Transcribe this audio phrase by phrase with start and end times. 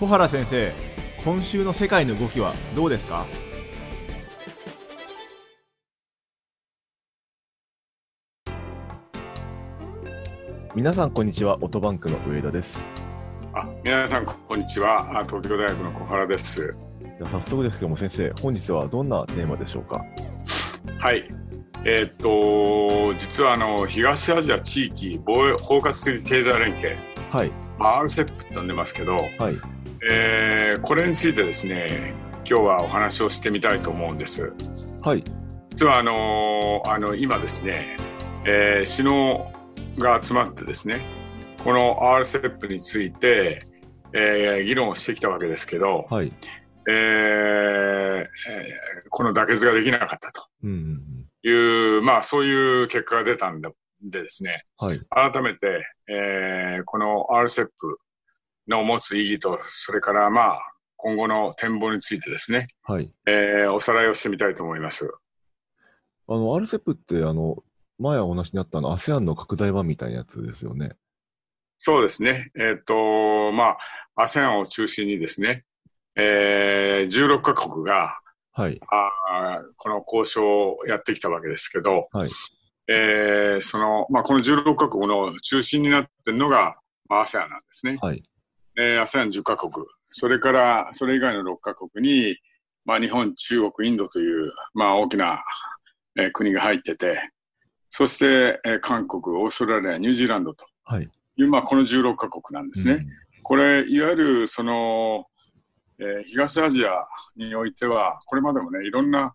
[0.00, 0.72] 小原先生
[1.22, 3.26] 今週の世界の動きはどうですか？
[10.74, 12.80] 皆さんこんにちはオートバンクの上田です。
[13.52, 15.02] あ皆さんこんにちは。
[15.20, 16.74] あ東京大学の小原です。
[17.02, 20.02] じゃあ早速ですけども先生本日はどんなテーマでしょうか？
[20.98, 21.28] はい。
[21.84, 26.96] えーっと実はあの東アジア地域防衛包括的経済連携、
[27.30, 27.52] はい。
[27.78, 29.60] まあ RCEP って呼んでますけど、はい
[30.08, 32.14] えーこれについてですね
[32.48, 34.52] 今日はお話をしてみたいと思うんです。
[35.02, 35.24] はい。
[35.70, 37.96] 実はあのあの今ですね、
[38.46, 39.52] えー首脳
[39.98, 41.00] が集まってですね
[41.62, 43.66] この RCEP について、
[44.14, 46.32] えー議論をしてきたわけですけど、はい。
[46.88, 48.26] えーえー
[49.10, 50.46] この妥結ができなかったと。
[50.62, 51.26] うんうんうん。
[51.42, 53.68] いう、まあそういう結果が出たんで
[54.02, 55.00] でですね、はい。
[55.10, 57.66] 改めて、えーこの RCEP
[58.68, 63.10] の持つ意義と、それからまあ今後の展望についてですね、はい。
[63.26, 65.10] えーおさらいをしてみたいと思います。
[66.28, 67.62] あの RCEP ってあの
[67.98, 70.92] 前お話にあったあの ASEAN の拡大版みたいなやつですよね。
[71.78, 72.50] そうですね。
[72.54, 73.76] えっ、と、ま
[74.14, 75.64] あ ASEAN を中心にですね、
[76.16, 78.18] えー16カ国が
[78.52, 78.78] はい。
[78.90, 82.30] あーこの交渉をやってきたわけですけど、はい。
[82.88, 86.76] えーその、まあ、この16カ国の中心になっているのが、
[87.08, 87.98] まあ、ASEAN なんですね。
[88.02, 88.22] はい
[88.80, 89.72] えー、ASEAN10 カ国、
[90.10, 92.36] それからそれ以外の6カ国に、
[92.86, 95.38] まあ、日本、中国、インドという、まあ、大きな、
[96.18, 97.30] えー国が入ってて、
[97.88, 101.08] そして、えー韓国、オーストラリア、ニュージーランドとはい。
[101.36, 103.00] いう、まあ、この16カ国なんですね。
[103.42, 105.26] これ、いわゆるその、
[105.98, 109.34] えー東アジアにおいては、これまでもね、いろんな、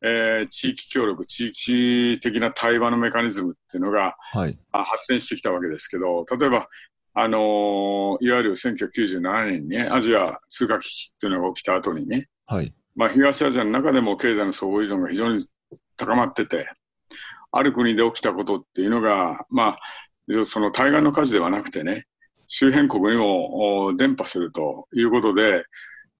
[0.00, 4.58] えー地域協力、地域的な対話のメカニズムっていうのがうんはい。
[4.72, 6.68] あ発展してきたわけですけど、例えば、
[7.20, 12.72] あのーいわゆる1997年にね、アジア通貨危機っていうのが起きた後にね、はい。
[12.94, 15.44] まあ、東アジアの中でも経済の相互依存が非常に
[15.96, 16.68] 高まってて、
[17.50, 19.78] ある国で起きたことっていうのが、ま
[20.30, 22.06] あ、その対岸の火事ではなくてね、
[22.46, 25.64] 周辺国にもお伝播するということで、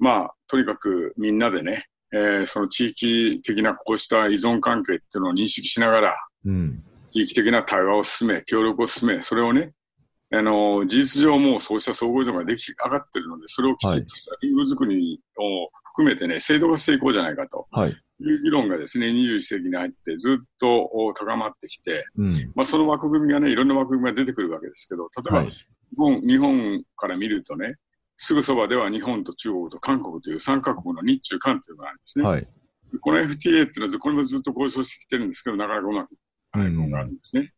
[0.00, 6.82] まあ、とにかくみんなでね、えーその地域的なこうした依存関係っていうのを認識しながら、うん。
[7.12, 9.72] 地域的な対話を進め、協力を進め、それをね、
[10.30, 17.66] あの事実上もうそうした相互依存ができ上がってるので、それをきちっとしたルール作りを含めてね、制度化していこうじゃないかと。
[17.70, 17.96] はい。
[18.20, 22.52] いう議論がですね、21世紀に入ってずっとお高まってきて、うん。
[22.54, 25.46] まあ、その枠組みがね、いろんな枠組みが出てくるわけですけど、例えば、はい。
[25.50, 27.76] 日本日本から見るとね、
[28.16, 32.24] すぐそばでは日本と中国と韓国という3カ国の日中韓というのがあるんですね。
[32.26, 32.48] はい。
[33.00, 36.16] この FTA っていうのは、これもずっと交渉してきてるんですけど、なかなかうまくい
[36.52, 37.52] かないものがあるんですね。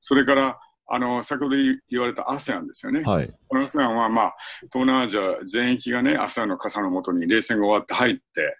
[0.00, 0.58] それから、
[0.94, 3.00] あの、先ほど言われた ASEAN ですよね。
[3.00, 4.36] はいこの ASEAN は、まあ、
[4.70, 8.58] 東南アジア全域がね、ASEAN の傘のもとに冷戦が終わって入って、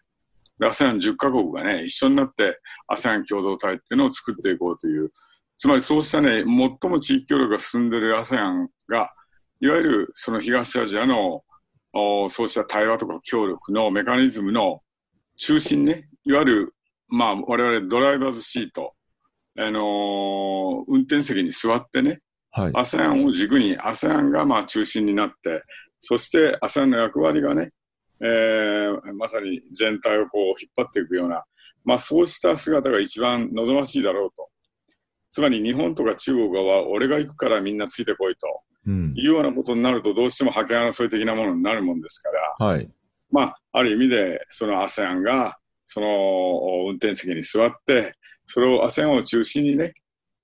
[0.59, 5.12] で ASEAN10 カ国がね、一緒になって ASEAN 共同体っていうのを作っていこうという、
[5.59, 6.47] つまりそうしたね、最
[6.91, 9.10] も地域協力が進んでいる ASEAN が、
[9.60, 11.44] いわゆるその東アジアの
[11.93, 14.81] おそうした対話とか協力のメカニズムの
[15.37, 16.75] 中心ね、いわゆる、
[17.09, 18.94] まあ、我々ドライバーズシート、
[19.58, 22.18] あのー運転席に座ってね、
[22.50, 22.72] はい。
[22.72, 25.62] ASEAN を軸に ASEAN がまあ中心になって、
[25.98, 27.70] そして ASEAN の役割がね、
[28.20, 31.44] えーまさに全体をこう引っ張っていくような、
[31.84, 34.48] まあそうした姿が一番望ましいだろうと。
[35.30, 38.46] つまり日本とか中国は俺が行くからみんなついてこいと。
[38.86, 39.14] うん。
[39.16, 42.90] いうようなことになるとどうしても覇権争い的なものになるもんですから、はい。
[43.30, 48.14] まあある意味でその ASEAN がその運転席に座って、
[48.52, 49.94] それを ASEAN を中心にね、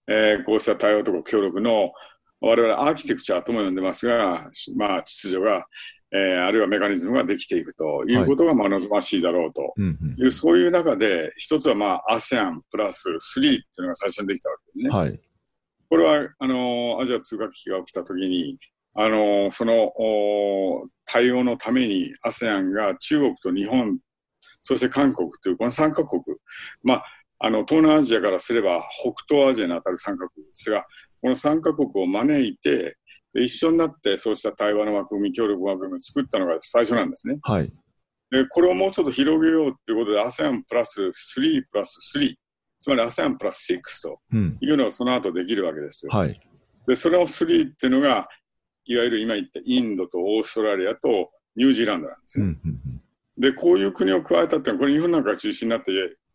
[0.08, 1.92] えーこうした対話とか協力の
[2.41, 5.62] 我々アーキテクチャとも呼んでますが、しまあ、秩序が、
[6.10, 9.74] えーあるいはメカニズムができていくということがまあ望ましいだろうと。
[9.76, 14.96] うんうんいう、そういう中で、一つはまあ ASEAN プラス3っていうのが最初にできたわけですね。
[14.96, 15.20] はい。
[15.90, 18.56] これはあのアジア通貨危機が起きたときに、
[18.94, 23.99] あのそのお対応のために ASEAN が中国と日本、
[24.62, 26.22] そして韓国というこの3カ国、
[26.82, 27.05] まあ、
[27.40, 30.85] あの東南アジアからすれば北東アジアに当たる3カ国ですが、
[31.20, 32.96] この3カ国を招いて、
[33.35, 37.38] で一緒になってそうした対話の枠組み、協力枠組みを作ったのが最初なんですね。
[37.43, 37.73] はい
[38.31, 42.35] で、これをもうちょっと広げようということで、ASEAN プラス3プラス3、
[42.79, 46.12] つまり ASEAN プラス6とうんいうのがその後できるわけですよ。
[46.12, 46.38] はい
[46.88, 48.26] で、それの3っていうのが、
[48.87, 52.46] いわゆる今言ったインドとオーストラリアとニュージーランドなんですね。
[52.46, 53.02] うんうんうん
[53.41, 55.93] で、こういう国を加えたっていうのは、これ日本なんかが中心になって、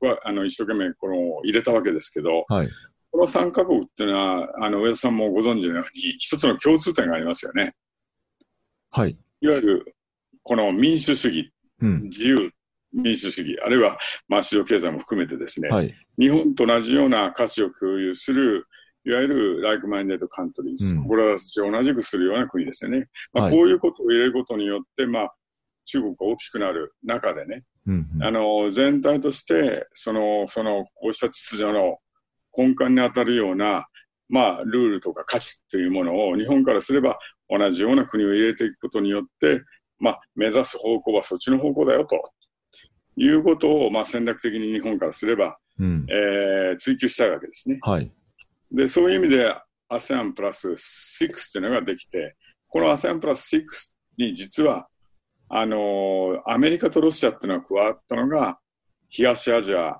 [0.07, 2.69] はあの一生懸命この入れたわけですけど、はい
[3.15, 7.75] この3カ国っていうのは、あの上田さんもご存知のように、一つの共通点がありますよね。
[8.89, 9.95] はいいわゆる
[10.41, 11.51] この民主主義、
[11.81, 12.03] うん。
[12.03, 12.51] 自由、
[12.93, 13.97] 民主主義、あるいは、
[14.27, 15.93] まあ、市場経済も含めてですね、はい。
[16.17, 18.67] 日本と同じような価値を共有する、
[19.05, 23.07] いわゆるライクマインデッドカントリーズ、うん志を同じくするような国ですよね。
[23.33, 25.35] まあ、はいこういうことを入れることによって、まあ、
[25.85, 28.23] 中国が大きくなる中でね、うんうん。
[28.23, 31.97] あの、全体として、その、その、こうした秩序の
[32.57, 33.87] 根幹に当たるような、
[34.29, 37.19] まあ、ルールとか価値というものを日本からすれば
[37.49, 39.61] 同じような国を入れていくことによって、
[39.99, 42.21] まあ、目指す方向はそっちの方向だよと
[43.15, 46.05] いうことを、まあ、戦略的に日本からすれば、うん。
[46.09, 47.77] えー追求したいわけですね。
[47.81, 48.11] はい。
[48.71, 49.55] で、そういう意味で
[49.89, 52.35] ASEAN プラス6というのができて、
[52.67, 53.63] この ASEAN プラス6
[54.17, 54.87] に実は、
[55.49, 58.59] あのーアメリカとロシアっていうのが加わったのが、
[59.09, 59.95] 東アジア、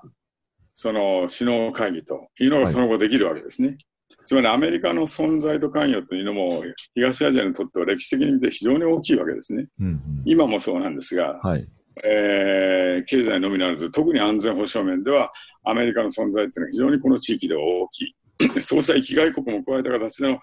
[0.72, 3.78] その首脳会議というのがその後できるわけですね。
[4.22, 6.62] つまりアメリカの存在と関与というのも、
[6.94, 9.66] 東アジアにとっては歴史的に見て非常に大きいわけですね。
[9.80, 10.00] うんうん。
[10.24, 11.68] 今もそうなんですが、はい。
[12.04, 15.32] えー経済のみならず、特に安全保障面では、
[15.64, 18.14] アメリカの存在っていうのは非常にこの地域では大きい。
[18.60, 20.38] そうした域外国も加えた形での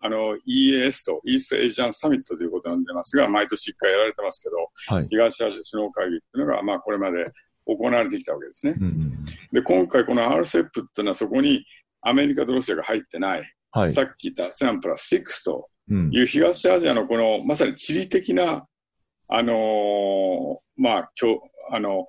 [0.00, 5.08] あの EAS とイーストエイジアンサミットということになってますが、毎年1回やられてますけど、はい。
[5.08, 7.32] 東アジア首脳会議っていうのが、まあ、これまで
[7.66, 8.74] 行われてきたわけですね。
[8.78, 9.24] うんうん。
[9.52, 11.64] で、今回この RCEP っていうのはそこに
[12.00, 13.42] アメリカとロシアが入ってない、
[13.72, 13.92] はい。
[13.92, 16.10] さっき言った ASEAN プラス6とうん。
[16.12, 18.66] いう東アジアのこのまさに地理的な、
[19.26, 21.40] あのーまあ、今日、
[21.72, 22.04] あの、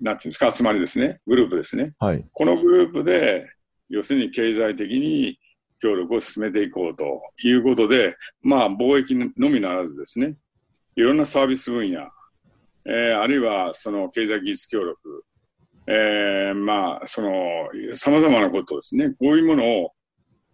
[0.00, 1.94] なんていうんですか、集まりですね、グループですね。
[1.98, 2.24] はい。
[2.32, 3.50] このグループで、
[3.88, 5.38] 要するに経済的に
[5.84, 10.34] 協力を進めていこうということで、まあ、貿易のみならずですね、
[10.96, 12.08] いろんなサービス分野、
[12.86, 15.24] えーあるいはその経済技術協力、
[15.86, 17.30] えーまあ、その、
[17.92, 19.90] 様々なことですね、こういうものを、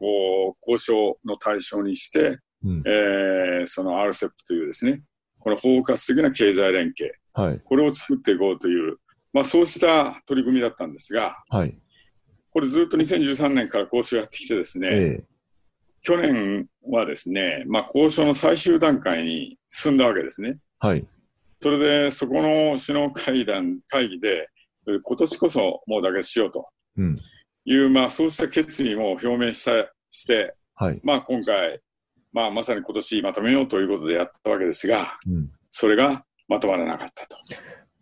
[0.01, 2.83] こう、交渉の対象にして、うん。
[2.87, 5.03] えーその RCEP というですね、
[5.39, 7.61] この包括的な経済連携、はい。
[7.65, 8.97] これを作っていこうという、
[9.33, 11.79] まあそうした取り組みだったんですが、はい。
[12.53, 14.93] これずっと2013年から交渉やってきてですね、え
[15.23, 15.25] え。
[16.03, 20.59] 去年はですね、まあ交渉の最終段階に進んだわけですね。
[20.79, 21.07] はい。
[21.61, 24.49] それで、そこの首脳会談、会議で、
[24.87, 26.67] 今年こそもう妥結しようと
[26.97, 27.17] うん。
[27.65, 31.01] いう、まあそうした決意も表明したして、はい。
[31.05, 31.81] まあ今回、
[32.33, 35.51] まあまさに今年まとめようということでやったわけですが、うん。
[35.69, 37.37] それがまとまらなかったと。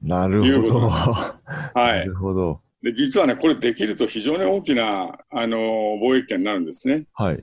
[0.00, 0.52] なるほど。
[0.52, 1.40] いうことなんな
[1.74, 2.04] はい。
[2.06, 2.60] るほど。
[2.82, 5.58] で実はね、これできると非常に大きな、あの
[6.02, 7.06] 貿易圏になるんですね。
[7.12, 7.42] はい。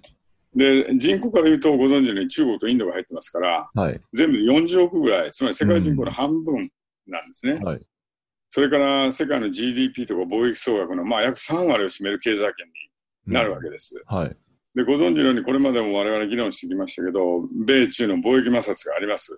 [0.55, 3.99] で、人口から言うとご存知のように中国とインドが入ってますから、はい。
[4.13, 6.69] 全部で40億ぐらい、つまり世界人口の半分
[7.07, 7.55] なんですね。
[7.55, 7.81] はい。
[8.49, 12.65] それから世界の GDP とか貿易総額のまあ約3割を占める経済圏
[13.27, 14.01] になるわけです。
[14.07, 14.37] はい。
[14.75, 19.37] で、ご存知のようにこれまでも我々議論してきましたけど、米中の貿易摩擦があります。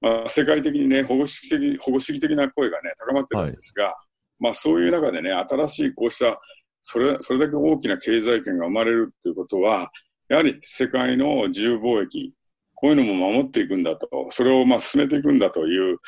[0.00, 3.96] まあ、世界的にね、保護主義的、保護主義的な声がね、高まってるんですが、
[4.42, 6.40] まあそういう中でね、新しいこうした、
[6.80, 9.92] それ、それだけ大きな経済圏が生まれるっていうことは、
[10.28, 12.34] やはり世界の自由貿易、
[12.74, 15.98] こういうのも守っていくんだと、それをまあ進めていくんだという、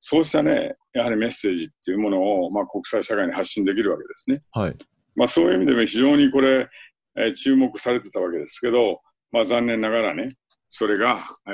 [0.00, 4.42] そうしたね、やはりメッセージっていうものを、まあ国際社会に発信できるわけですね。
[4.52, 4.76] はい。
[5.14, 6.68] まあそういう意味でも非常にこれ、
[7.14, 10.36] えー注目されてたわけですけど、まあ残念ながらね、
[10.68, 11.50] それが、え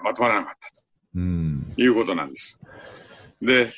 [0.00, 0.58] ーまとまらなかった
[1.16, 1.72] うん。
[1.74, 2.58] ということなんです。
[3.42, 3.72] で、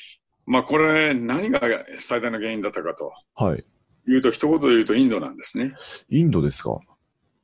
[0.45, 1.59] まあこれ何が
[1.99, 3.63] 最大の原因だったかとはい。
[4.07, 5.73] いうと、一言で言うとインドなんですね。
[6.09, 6.79] インドですか？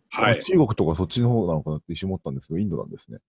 [0.09, 0.43] はい。
[0.43, 3.19] 中国とかそっちの方なのかなって一瞬思ったんですけど、インドなんですね。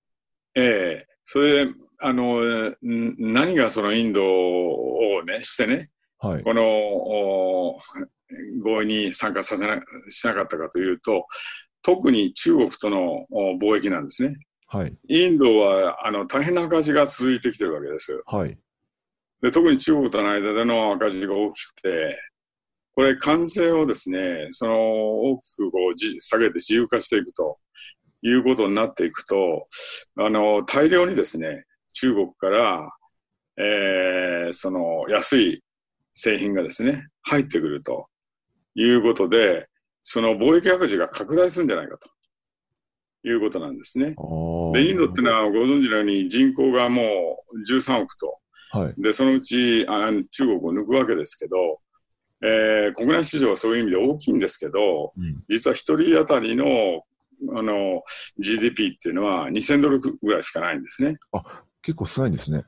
[0.54, 2.76] ええそれで、あの、ん
[3.18, 6.42] 何がそのインドをね、してね、はい。
[6.42, 7.78] このお
[8.62, 11.26] 合意に参加させな、しなかったかというと、
[11.82, 14.38] 特に中国とのお貿易なんですね。
[14.68, 14.92] はい。
[15.08, 18.22] インドはあの大変な赤字が続いてきてるわけです。
[18.26, 18.58] はい。
[19.42, 22.18] で特に中国との間での赤字が大きくて、
[22.94, 24.74] これ、関税をですね、その
[25.20, 27.58] 大きくこうじ下げて自由化していくと
[28.22, 29.64] いうことになっていくと、
[30.16, 32.90] あの大量にですね、中国から、
[33.56, 35.62] えーその安い
[36.14, 38.08] 製品がですね、入ってくると
[38.74, 39.68] いうことで、
[40.00, 42.08] その貿易赤字が拡大するんじゃないかと
[43.28, 44.16] いうことなんですね。
[44.72, 47.02] で、インドってのはご存知のように人口がも
[47.52, 48.38] う13億と。
[48.70, 48.94] はい。
[48.98, 51.80] で、そのうちあ中国を抜くわけですけど、
[52.42, 55.42] えー国内市場はそういう意味で大きいんですけど、うん。
[55.48, 57.02] 実は一人当たりの
[57.56, 58.02] あの
[58.38, 61.14] GDP っていうのは2000ドルぐらいしかないんですね。
[61.82, 62.64] 結構少ないんですね。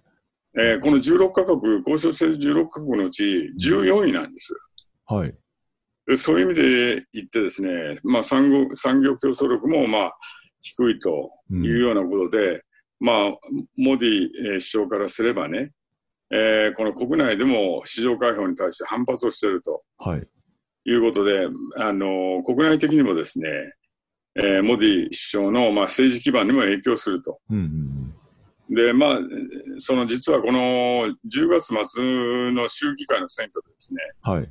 [0.56, 4.54] えーこの16カ国、交渉している16カ国のうち14位なんです。
[5.06, 5.34] はい。
[6.06, 10.16] でそういう意味で言ってですね、まあ、産業産業競争力もまあ
[10.60, 12.64] 低いとうんいうようなことで、
[12.98, 13.16] まあ、
[13.76, 15.72] モディえー首相からすればね、
[16.32, 20.26] えーこの国内でも市場開放に対して反発をしているとはい。
[20.86, 21.46] いうことで、
[21.76, 23.48] あの国内的にもですね、
[24.36, 27.38] えーモディ首相の、まあ、政治基盤にも影響すると。
[27.50, 28.14] うんうん
[28.72, 29.18] で、まあ、
[29.78, 34.32] その実はこの10月末の州議会の選挙でですね、うん。
[34.32, 34.48] はい。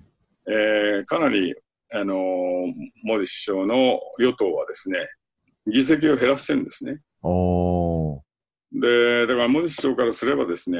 [0.50, 1.56] えーかなり、
[1.92, 4.98] あのモディ首相の与党はですね、
[5.72, 7.00] 議席を減らしてるんですね。
[7.24, 8.22] ああ。
[8.74, 10.80] で、だからモディ首相からすればですね、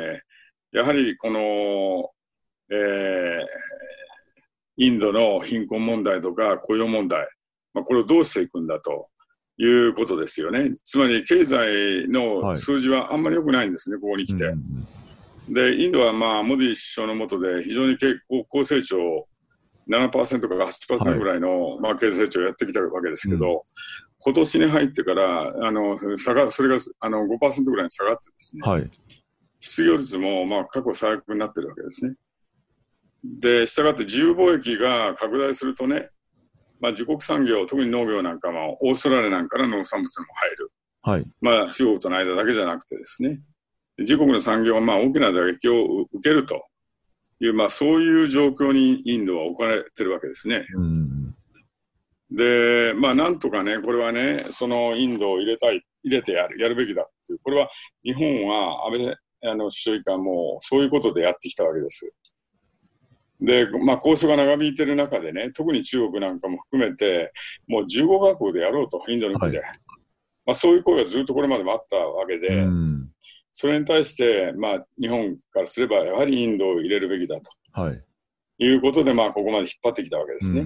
[0.72, 2.12] やはりこの、
[2.72, 4.00] えー
[4.82, 7.28] インドの貧困問題とか雇用問題、
[7.74, 9.10] まあ、これをどうしていくんだと
[9.58, 10.72] いうことですよね。
[10.86, 14.46] つまり経済の数字はあんまり良くないんですね、ここに来て。
[14.46, 14.88] うんうん
[15.50, 19.28] で、インドはまあモディ首相の下で非常に経高高成長、
[19.90, 23.64] 7%から8%ぐらいの、まあ経済成長をやってきたわけですけど、
[24.20, 28.92] 今年に入ってから、あの、下が、それがあの5%ぐらいに下がってですね、はい。
[29.60, 32.16] 失業率もまあ過去最悪になってるわけですね。
[33.24, 36.10] で、したがって自由貿易が拡大するとね、
[36.80, 40.72] まあ自国産業、特に農業なんかも、オーストラリアなんかの農産物にも入る。
[41.02, 41.26] はい。
[41.42, 43.42] まあ中国との間だけじゃなくてですね、
[43.98, 46.66] 自国の産業はまあ大きな打撃を受けると
[47.42, 50.66] いう、まあそういう状況にインドは置かれてるわけですね。
[50.76, 51.20] うんうん
[52.32, 57.68] で、まあなんとかね、これはね、そのインドを入れたい、入れてやる、やるべきだっていう、これは
[58.04, 62.12] 日本は安倍あの首相以下もそういうことでやってきたわけです。
[63.42, 67.32] で、まあ交渉が長引いてる中でね、特に中国なんかも含めて、
[67.68, 69.60] もう15カ国でやろうと、インド抜きで。
[69.60, 69.64] は
[70.46, 73.10] まあそういう声がずっとこれまでもあったわけで、うん。
[73.52, 78.04] それに対して、まあ日本からすればやはりインドを入れるべきだとはい。
[78.62, 80.66] いうことで、まあここまで引っ張ってきたわけですね。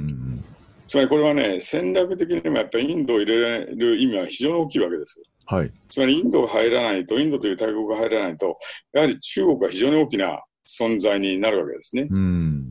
[0.85, 5.21] つまりこれはね、戦略的にもやっぱりインドを入れる意味は非常に大きいわけです。
[5.45, 5.71] はい。
[5.89, 8.57] つまりインドが入らないと、インドという大国が入らないと、
[8.93, 12.07] やはり中国が非常に大きな存在になるわけですね。
[12.09, 12.69] うん。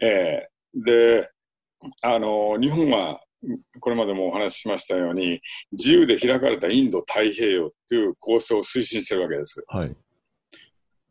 [0.00, 1.30] ええで、
[2.02, 3.20] あの、日本は、
[3.78, 5.40] これまでもお話ししましたように、
[5.72, 9.62] 自由で開かれたインド太平洋という構想を推進しているわけです。
[9.68, 9.96] はい。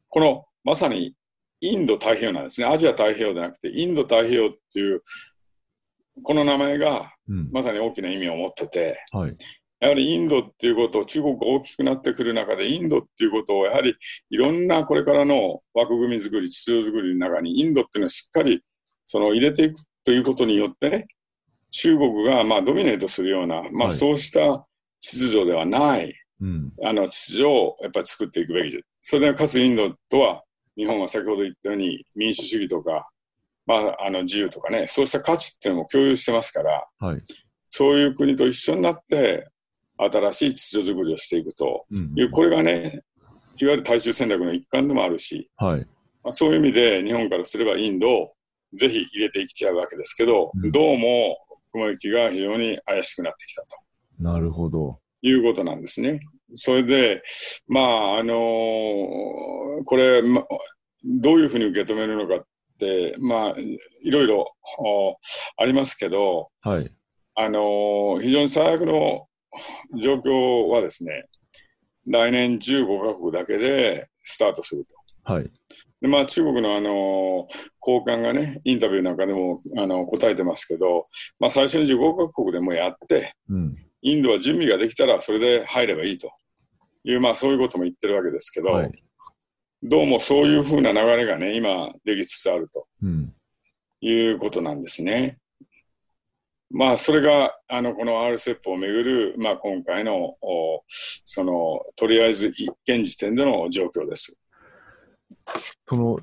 [0.10, 1.16] この、まさに、
[1.62, 2.68] インド太平洋なんですね。
[2.68, 5.02] アジア太平洋じゃなくて、インド太平洋っていう、
[6.22, 7.50] この名前がうん。
[7.52, 9.36] まさに大きな意味を持ってて、はい。
[9.80, 13.96] やはりインドっていうことを、中国が大きくなってくる中で、インドっていうことを、やはり
[14.30, 18.62] いろんなこれからの枠組み作り、秩序作りの中に、インドっていうのはしっかり
[19.06, 21.08] その入れていくということによってね、
[21.72, 24.66] 中国がまあドミネートするような、まあ、はいそうした
[25.00, 26.72] 秩序ではない、うん。
[26.84, 30.44] あの秩序をやっぱり作っていくべきで、それでかつインドとは、
[30.76, 33.10] 日本は先ほど言ったように民主主義とか、
[33.66, 37.22] まあ、あの自由とかね、そうした価値っていうのも共有してますから、はい。
[37.70, 39.48] そういう国と一緒になって、
[39.98, 43.02] 新しい秩序作りをしていくとうんいう、これがね、
[43.58, 45.82] いわゆる対中戦略の一環でもあるし、はい。
[46.24, 48.34] まあ、そういう意味で日本からすればインドを
[48.76, 51.38] ぜひ入れていきたいわけですけど、うんどうも
[51.72, 53.68] 雲行きが非常に怪しくなってきたと
[54.20, 55.00] なるほど。
[55.22, 56.20] いうことなんですね。
[56.56, 57.24] それで、
[57.68, 60.44] まあ、あのーこれ、ま、
[61.04, 62.46] どういうふうに受け止めるのか
[63.20, 63.60] まあ、
[64.04, 64.46] いろいろ
[64.80, 65.18] お
[65.58, 66.90] ありますけど、はい。
[67.36, 69.28] あのー非常に最悪の
[70.02, 71.26] 状況はですね、
[72.08, 74.96] 来年15カ国だけでスタートすると。
[75.32, 75.50] はい。
[76.02, 77.24] でまあ、中国の、あのー
[77.80, 81.04] 高官がね、インタビューなんかでも、あの答えてますけど、
[81.40, 83.76] まあ、最初に15カ国でもやって、うん。
[84.02, 86.32] インドは準備ができたらそれで入ればいいと
[87.06, 89.04] いう、まあ、そういうことも言ってるわけですけど、はい。
[89.86, 93.34] どうもそういうふうな流れがね、今できつつあるとうん。
[94.00, 95.40] いうことなんですね。
[96.72, 104.38] まあ、それが、あの、この RCEP をめぐる、まあ、今回の、おその、とりあえず一現時点での状況です。
[105.88, 106.18] その、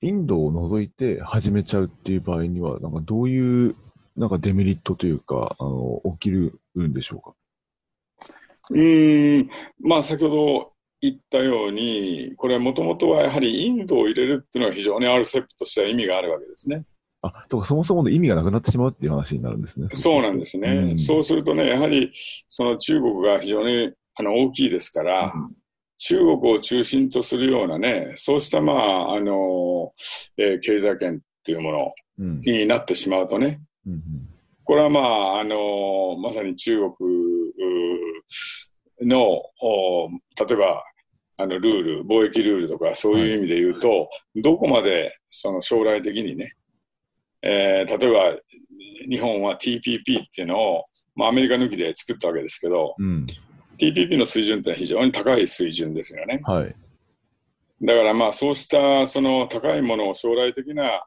[0.00, 3.76] インドを除いて始めちゃうっていう場合には、なんかどういう、
[4.16, 8.34] なんかデメリットというか、あの、起きるんでしょうか？
[8.70, 10.72] うーん、まあ、先ほど
[11.10, 16.84] 言ったように、これはもともとはやはりインドを入れるっていうのは非常に RCEP としては意味があるわけですね。
[17.22, 19.88] あ、とかそもそもの意味がなくなってしまうっていう話になるんですね。
[19.90, 20.70] そうなんですね。
[20.70, 22.12] うんそうするとね、やはり
[22.48, 25.54] その中国が非常にあの大きいですから、うん
[25.98, 29.92] 中国を中心とするようなね、そうした、まあ、あの、
[30.36, 32.40] えー経済圏っていうものうん。
[32.40, 34.02] になってしまうとね、うん。
[34.64, 37.08] これはまあ、あの、まさに中国
[39.02, 39.20] の、
[39.62, 40.84] お例えば、
[41.38, 46.54] あの、ルール、貿易ルールとか、そういう意味で言うと、どこまで、その将来的にね、
[47.42, 48.38] えー例えば、
[49.08, 53.26] 日本は TPP っていうのを、まあ、アメリカ抜きで作ったわけですけど、うん。
[53.78, 56.40] TPP の水準って非常に高い水準ですよね。
[56.44, 56.74] はい。
[57.82, 61.04] だからまあそうしたその高いものを将来的な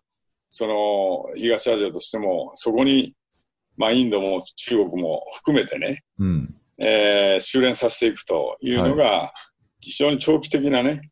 [0.52, 3.16] その東アジアとしてもそこに
[3.76, 6.56] まあインドも中国も含めてね、うん。
[6.78, 9.34] えー修練させていくというのが
[9.80, 11.10] 非常に長期的なね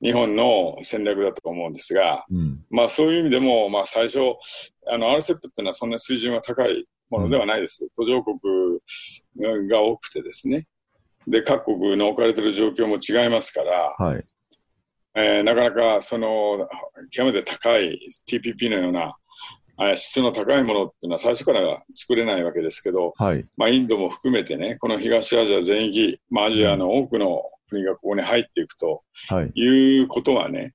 [0.00, 2.64] 日本の戦略だと思うんですが、うん。
[2.70, 4.20] まあそういう意味でもまあ最初
[4.90, 7.88] あの RCEP っていうのはそんな水準が高いものではないです。
[7.96, 8.38] 途上国
[9.68, 10.66] が多くてですね。
[11.26, 14.24] で、各国の置かれている状況も違いますから、はい。
[15.14, 16.68] えーなかなかその
[17.10, 17.98] 極めて高い
[18.28, 19.16] TPP のような
[19.80, 23.44] えー質の高いものっていうのは最初からは作れないわけですけど、はい。
[23.56, 29.52] まあ、インドも含めてね、この東アジア全域、まあ、アジアの多くの国がここに入っていくとはい。
[29.54, 30.72] いうことはね、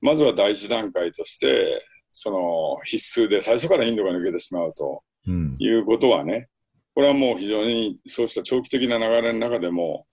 [0.00, 5.56] まずは第一段階として、その必須で最初からインドが抜けてしまうとうん。
[5.58, 6.48] いうことはね、
[6.94, 10.04] これはもう非常にそうした長期的な流れの中でも、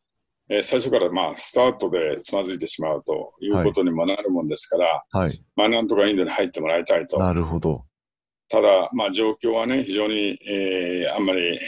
[0.49, 5.43] えー最初からまあスタートでつまずいてしまうということにもなるもんですから、はい。
[5.55, 7.19] まあなんとかインドに入ってもらいたいと。
[7.19, 7.85] なるほど。
[8.47, 11.59] ただ、まあ状況はね、非常に、えーあんまり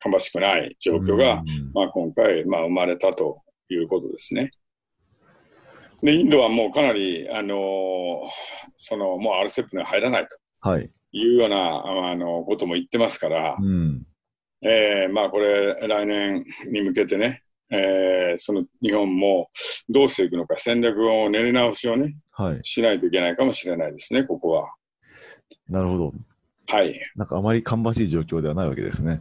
[0.00, 3.42] 芳しくない状況が、うんまあ今回、まあ生まれたと
[3.74, 4.50] いうことですね。
[6.02, 7.58] で、インドはもうかなり、あのー
[8.76, 10.90] その、もう RCEP には入らないとはい。
[11.12, 14.04] いうような、あの、ことも言ってますから、うん。
[14.62, 19.48] えーまあこれ来年に向けてね、えーその日本も
[19.88, 22.60] どうしていくのか戦略を練り直しをね、はい。
[22.62, 24.68] しないといけないかもしれないですね、ここは。
[25.68, 26.12] なるほど。
[26.66, 26.94] はい。
[27.16, 29.20] なんかあまり芳しい状況ではないわけですね。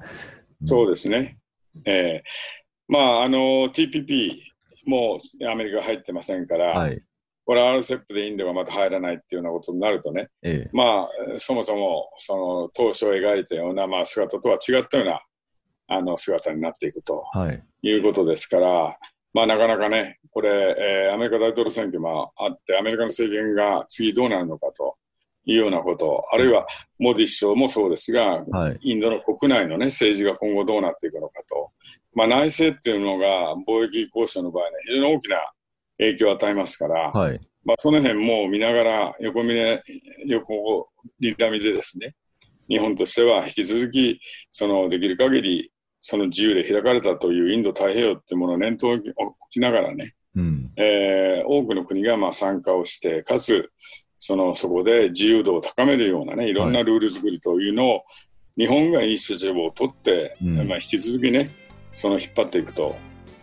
[0.65, 1.37] そうですね。
[1.85, 2.27] えー
[2.87, 4.33] まあ、あの、TPP
[4.85, 5.17] も
[5.49, 7.01] アメリカが入ってませんから、はい。
[7.45, 10.69] これ RCEP でインドがまた入らないっていうようなことになるとね、ええ。
[10.73, 15.21] まあ、そもそも、その、当初描いたような、まあ、姿とは違ったような、
[15.87, 17.63] あの、姿になっていくとはい。
[17.83, 18.97] いうことですから、
[19.33, 24.97] まあ、なかなかね、これ、えーアメリカ大統領選挙もあって、アメリカの政権が次どうなるのかと
[25.45, 26.67] いうようなこと、あるいは
[26.99, 28.77] モディ首相もそうですが、はい。
[28.81, 31.71] インドの国内の、ね、政治が今後どうなっていくのかと、
[32.13, 35.37] まあ、内政っていうのが貿易交渉の場合ね、非常に大きな
[35.97, 37.39] 影響を与えますから、はい。
[37.63, 39.83] まあ、その辺も見ながら横見ね、
[40.25, 40.89] 横
[41.19, 42.15] リラみでですね、
[42.69, 50.71] 日本としては引き続き、そのできる限り、その自由で開かれたというインド太平洋っていうものを念頭に置きながらね、うん。
[50.77, 53.71] えー多くの国がまあ参加をして、かつ、
[54.19, 58.03] そのそこで自由度を高めるようなね、いろんなルール作りというのを、
[58.57, 61.49] 日本がイニシアチブを取って、うんまあ、引き続きね、
[61.91, 62.95] その引っ張っていくと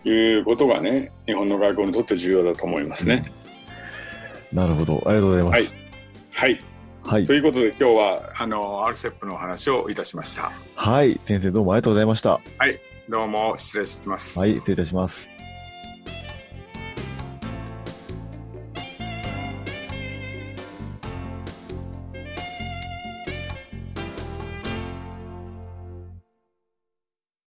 [0.04, 3.24] いうことがね、日本の外交にとって重要だと思いますね。
[4.52, 5.02] なるほど。
[5.06, 5.76] ありがとうございます。
[6.32, 6.60] はい。
[7.02, 7.26] はい。
[7.26, 10.52] ということで今日はあの RCEP のお話をいたしました。
[10.74, 11.20] はい。
[11.24, 12.40] 先生どうもありがとうございました。
[13.08, 14.38] どうも失礼します。
[14.38, 14.54] はい。
[14.54, 15.33] 失礼いたします。